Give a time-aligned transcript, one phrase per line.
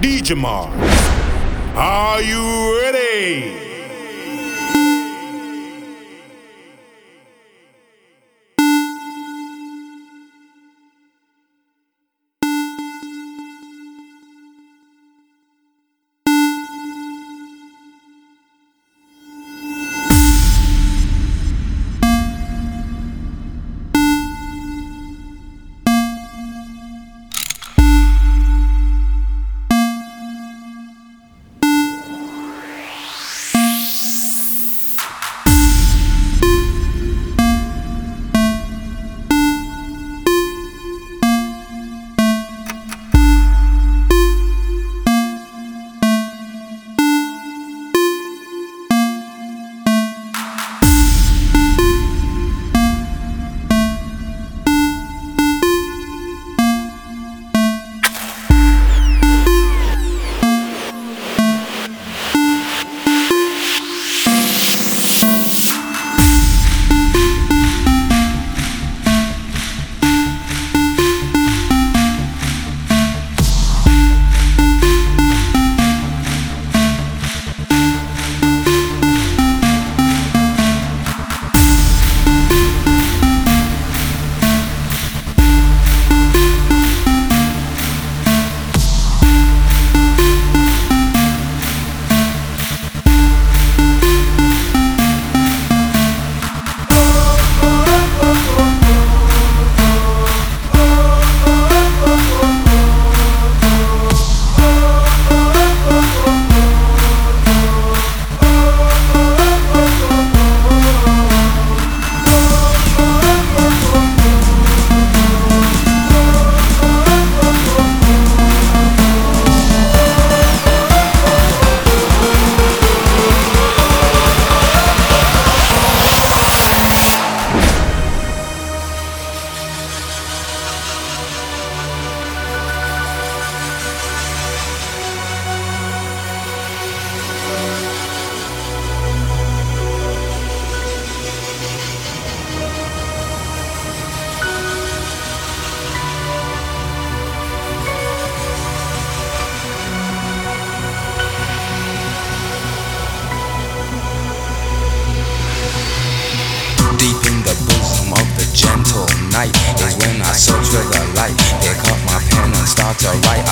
[0.00, 0.36] DJ.
[1.74, 3.67] Are you ready?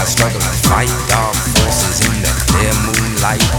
[0.06, 3.55] struggle to fight dark forces in the clear moonlight.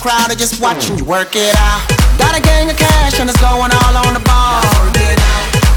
[0.00, 1.84] crowd are just watching you work it out.
[2.16, 4.64] Got a gang of cash and it's going all on the ball.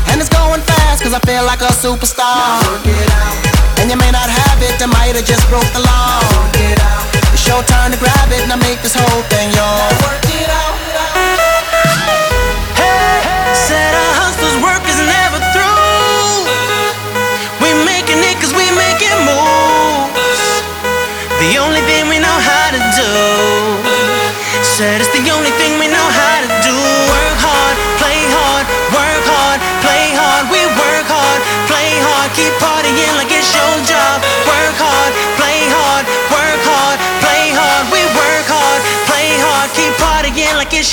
[0.08, 2.64] And it's going fast cause I feel like a superstar.
[3.84, 6.24] And you may not have it, I might have just broke the law.
[7.36, 11.33] It's your turn to grab it and I make this whole thing yours.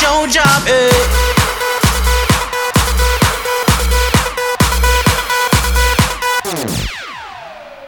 [0.01, 0.91] your job, eh?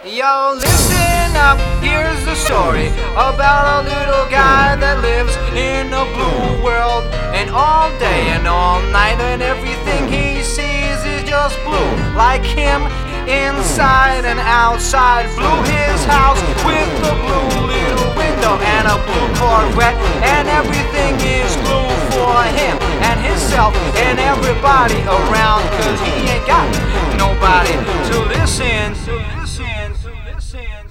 [0.04, 6.64] Yo, listen up, here's the story about a little guy that lives in a blue
[6.64, 7.04] world.
[7.32, 11.92] And all day and all night, and everything he sees is just blue.
[12.14, 12.82] Like him,
[13.24, 15.62] inside and outside, blue.
[15.64, 21.91] his house with a blue little window and a blue Corvette, and everything is blue
[22.22, 23.74] for him and himself
[24.06, 26.66] and everybody around cause he ain't got
[27.18, 27.74] nobody
[28.08, 30.82] to listen to listen to listen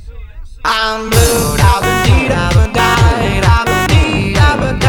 [0.65, 4.79] I'm blue, I've been deed, I've been died, I've been deed, I've been